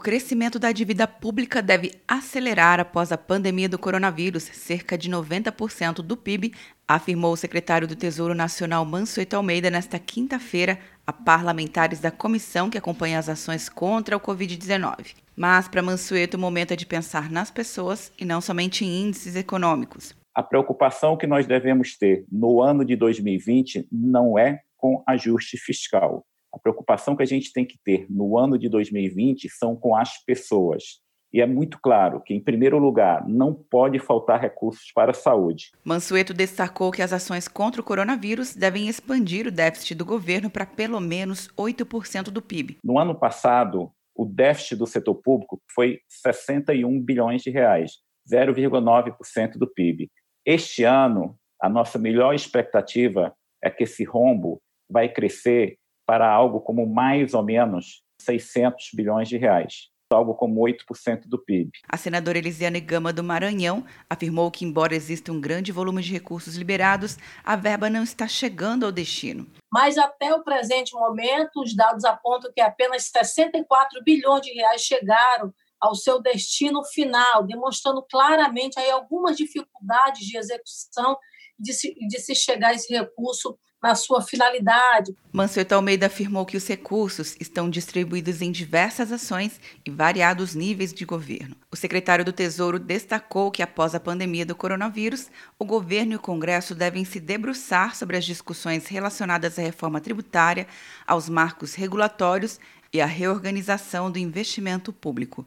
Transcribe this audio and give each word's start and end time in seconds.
O 0.00 0.02
crescimento 0.02 0.58
da 0.58 0.72
dívida 0.72 1.06
pública 1.06 1.60
deve 1.60 1.92
acelerar 2.08 2.80
após 2.80 3.12
a 3.12 3.18
pandemia 3.18 3.68
do 3.68 3.78
coronavírus, 3.78 4.44
cerca 4.44 4.96
de 4.96 5.10
90% 5.10 5.96
do 5.96 6.16
PIB, 6.16 6.54
afirmou 6.88 7.34
o 7.34 7.36
secretário 7.36 7.86
do 7.86 7.94
Tesouro 7.94 8.34
Nacional 8.34 8.82
Mansueto 8.86 9.36
Almeida 9.36 9.68
nesta 9.68 9.98
quinta-feira 9.98 10.78
a 11.06 11.12
parlamentares 11.12 12.00
da 12.00 12.10
comissão 12.10 12.70
que 12.70 12.78
acompanha 12.78 13.18
as 13.18 13.28
ações 13.28 13.68
contra 13.68 14.16
o 14.16 14.20
Covid-19. 14.20 15.16
Mas 15.36 15.68
para 15.68 15.82
Mansueto, 15.82 16.38
o 16.38 16.40
momento 16.40 16.72
é 16.72 16.76
de 16.76 16.86
pensar 16.86 17.30
nas 17.30 17.50
pessoas 17.50 18.10
e 18.18 18.24
não 18.24 18.40
somente 18.40 18.86
em 18.86 19.02
índices 19.02 19.36
econômicos. 19.36 20.16
A 20.34 20.42
preocupação 20.42 21.14
que 21.14 21.26
nós 21.26 21.46
devemos 21.46 21.98
ter 21.98 22.24
no 22.32 22.62
ano 22.62 22.86
de 22.86 22.96
2020 22.96 23.86
não 23.92 24.38
é 24.38 24.60
com 24.78 25.04
ajuste 25.06 25.58
fiscal. 25.58 26.24
Preocupação 26.62 27.16
que 27.16 27.22
a 27.22 27.26
gente 27.26 27.52
tem 27.52 27.64
que 27.64 27.78
ter 27.84 28.06
no 28.08 28.38
ano 28.38 28.58
de 28.58 28.68
2020 28.68 29.48
são 29.48 29.76
com 29.76 29.96
as 29.96 30.22
pessoas. 30.24 31.00
E 31.32 31.40
é 31.40 31.46
muito 31.46 31.78
claro 31.80 32.20
que, 32.20 32.34
em 32.34 32.40
primeiro 32.40 32.76
lugar, 32.78 33.26
não 33.28 33.54
pode 33.54 34.00
faltar 34.00 34.40
recursos 34.40 34.90
para 34.92 35.12
a 35.12 35.14
saúde. 35.14 35.70
Mansueto 35.84 36.34
destacou 36.34 36.90
que 36.90 37.02
as 37.02 37.12
ações 37.12 37.46
contra 37.46 37.80
o 37.80 37.84
coronavírus 37.84 38.54
devem 38.54 38.88
expandir 38.88 39.46
o 39.46 39.52
déficit 39.52 39.94
do 39.94 40.04
governo 40.04 40.50
para 40.50 40.66
pelo 40.66 41.00
menos 41.00 41.48
8% 41.56 42.24
do 42.30 42.42
PIB. 42.42 42.78
No 42.82 42.98
ano 42.98 43.14
passado, 43.14 43.92
o 44.14 44.24
déficit 44.24 44.76
do 44.76 44.86
setor 44.86 45.14
público 45.14 45.60
foi 45.72 46.00
61 46.08 47.00
bilhões 47.00 47.42
de 47.42 47.50
reais, 47.50 47.92
0,9% 48.30 49.52
do 49.52 49.68
PIB. 49.68 50.10
Este 50.44 50.82
ano, 50.82 51.36
a 51.62 51.68
nossa 51.68 51.96
melhor 51.98 52.34
expectativa 52.34 53.32
é 53.62 53.70
que 53.70 53.84
esse 53.84 54.02
rombo 54.02 54.60
vai 54.90 55.08
crescer 55.08 55.76
para 56.10 56.28
algo 56.28 56.60
como 56.60 56.92
mais 56.92 57.34
ou 57.34 57.42
menos 57.44 58.02
600 58.22 58.88
bilhões 58.94 59.28
de 59.28 59.36
reais 59.36 59.88
algo 60.12 60.34
como 60.34 60.60
8% 60.60 61.28
do 61.28 61.38
PIB. 61.38 61.70
A 61.88 61.96
senadora 61.96 62.36
Elisiane 62.36 62.80
Gama 62.80 63.12
do 63.12 63.22
Maranhão 63.22 63.84
afirmou 64.10 64.50
que, 64.50 64.64
embora 64.64 64.92
exista 64.92 65.30
um 65.30 65.40
grande 65.40 65.70
volume 65.70 66.02
de 66.02 66.10
recursos 66.10 66.56
liberados, 66.56 67.16
a 67.44 67.54
verba 67.54 67.88
não 67.88 68.02
está 68.02 68.26
chegando 68.26 68.84
ao 68.84 68.90
destino. 68.90 69.46
Mas 69.72 69.96
até 69.96 70.34
o 70.34 70.42
presente 70.42 70.92
momento, 70.94 71.62
os 71.62 71.76
dados 71.76 72.04
apontam 72.04 72.50
que 72.52 72.60
apenas 72.60 73.04
64 73.04 74.02
bilhões 74.02 74.42
de 74.42 74.52
reais 74.52 74.80
chegaram 74.80 75.54
ao 75.80 75.94
seu 75.94 76.20
destino 76.20 76.82
final, 76.86 77.46
demonstrando 77.46 78.02
claramente 78.02 78.80
aí 78.80 78.90
algumas 78.90 79.36
dificuldades 79.36 80.26
de 80.26 80.36
execução 80.36 81.16
de 81.60 81.72
se, 81.72 81.94
de 81.94 82.18
se 82.18 82.34
chegar 82.34 82.68
a 82.68 82.74
esse 82.74 82.92
recurso 82.92 83.56
na 83.82 83.94
sua 83.94 84.20
finalidade. 84.20 85.14
Mansueto 85.32 85.74
Almeida 85.74 86.06
afirmou 86.06 86.44
que 86.44 86.56
os 86.56 86.66
recursos 86.66 87.34
estão 87.40 87.70
distribuídos 87.70 88.42
em 88.42 88.52
diversas 88.52 89.10
ações 89.10 89.58
e 89.86 89.90
variados 89.90 90.54
níveis 90.54 90.92
de 90.92 91.04
governo. 91.04 91.56
O 91.70 91.76
secretário 91.76 92.24
do 92.24 92.32
Tesouro 92.32 92.78
destacou 92.78 93.50
que, 93.50 93.62
após 93.62 93.94
a 93.94 94.00
pandemia 94.00 94.44
do 94.44 94.54
coronavírus, 94.54 95.28
o 95.58 95.64
governo 95.64 96.12
e 96.12 96.16
o 96.16 96.20
Congresso 96.20 96.74
devem 96.74 97.04
se 97.04 97.18
debruçar 97.18 97.96
sobre 97.96 98.16
as 98.16 98.24
discussões 98.24 98.86
relacionadas 98.86 99.58
à 99.58 99.62
reforma 99.62 100.00
tributária, 100.00 100.66
aos 101.06 101.28
marcos 101.28 101.74
regulatórios 101.74 102.60
e 102.92 103.00
à 103.00 103.06
reorganização 103.06 104.10
do 104.10 104.18
investimento 104.18 104.92
público. 104.92 105.46